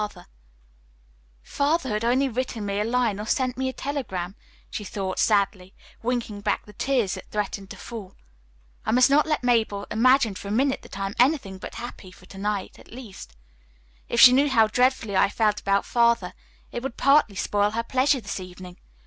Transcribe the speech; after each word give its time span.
"If 0.03 0.17
Father 1.43 1.89
had 1.89 2.03
only 2.03 2.27
written 2.27 2.65
me 2.65 2.79
a 2.79 2.83
line 2.83 3.19
or 3.19 3.27
sent 3.27 3.55
me 3.55 3.69
a 3.69 3.73
telegram," 3.73 4.35
she 4.71 4.83
thought 4.83 5.19
sadly, 5.19 5.75
winking 6.01 6.41
back 6.41 6.65
the 6.65 6.73
tears 6.73 7.13
that 7.13 7.29
threatened 7.29 7.69
to 7.69 7.77
fall. 7.77 8.15
"I 8.83 8.89
must 8.93 9.11
not 9.11 9.27
let 9.27 9.43
Mabel 9.43 9.85
imagine 9.91 10.33
for 10.33 10.47
a 10.47 10.51
minute 10.51 10.81
that 10.81 10.97
I 10.97 11.05
am 11.05 11.13
anything 11.19 11.59
but 11.59 11.75
happy 11.75 12.11
for 12.11 12.25
to 12.25 12.39
night, 12.39 12.79
at 12.79 12.91
least. 12.91 13.37
If 14.09 14.19
she 14.19 14.33
knew 14.33 14.49
how 14.49 14.65
dreadfully 14.65 15.15
I 15.15 15.29
felt 15.29 15.61
about 15.61 15.85
Father 15.85 16.33
it 16.71 16.81
would 16.81 16.97
partly 16.97 17.35
spoil 17.35 17.69
her 17.69 17.83
pleasure 17.83 18.21
this 18.21 18.39
evening. 18.39 18.79